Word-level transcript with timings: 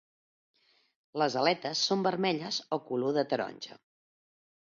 Les 1.21 1.35
aletes 1.41 1.83
són 1.89 2.01
vermelles 2.07 2.59
o 2.79 2.81
color 2.89 3.15
de 3.19 3.27
taronja. 3.35 3.79